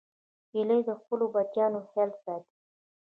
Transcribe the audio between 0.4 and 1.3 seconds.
هیلۍ د خپلو